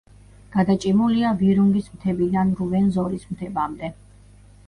გადაჭიმულია 0.53 1.33
ვირუნგის 1.41 1.91
მთებიდან 1.97 2.55
რუვენზორის 2.61 3.29
მთებამდე. 3.35 3.93